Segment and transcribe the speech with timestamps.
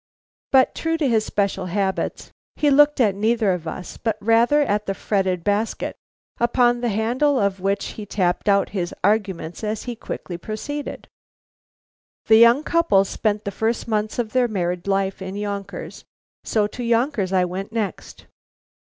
[0.51, 4.87] But true to his special habits, he looked at neither of us, but rather at
[4.87, 5.95] the fretted basket,
[6.39, 11.07] upon the handle of which he tapped out his arguments as he quickly proceeded:
[12.25, 16.03] "The young couple spent the first months of their married life in Yonkers;
[16.43, 18.25] so to Yonkers I went next.